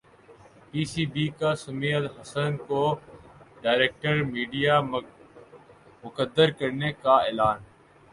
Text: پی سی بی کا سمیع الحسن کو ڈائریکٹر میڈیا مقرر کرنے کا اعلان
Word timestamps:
پی 0.69 0.81
سی 0.91 1.03
بی 1.13 1.25
کا 1.39 1.49
سمیع 1.63 1.95
الحسن 1.97 2.51
کو 2.67 2.81
ڈائریکٹر 3.63 4.15
میڈیا 4.33 4.79
مقرر 6.03 6.49
کرنے 6.59 6.91
کا 7.03 7.15
اعلان 7.27 7.59